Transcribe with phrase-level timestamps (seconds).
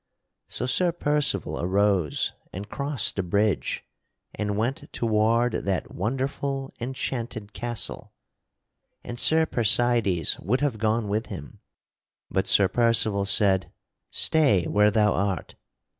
[0.49, 3.85] So Sir Percival arose and crossed the bridge
[4.33, 8.11] and went toward that wonderful enchanted castle;
[9.03, 11.59] and Sir Percydes would have gone with him,
[12.31, 13.71] but Sir Percival said:
[14.09, 15.53] "Stay where thou art."